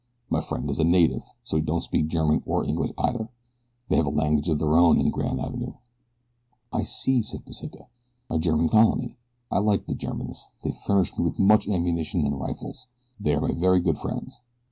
[0.31, 3.29] My friend is a native, so he don't speak German or English either
[3.87, 5.75] they have a language of their own in 'Gran' Avenoo'."
[6.73, 7.85] "I see," said Pesita
[8.27, 9.17] "a German colony.
[9.51, 12.87] I like the Germans they furnish me with much ammunition and rifles.
[13.19, 14.41] They are my very good friends.